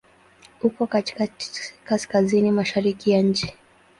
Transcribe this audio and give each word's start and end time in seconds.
Uko 0.63 0.87
katika 0.87 1.27
Kaskazini 1.83 2.51
mashariki 2.51 3.11
ya 3.11 3.21
nchi. 3.21 3.53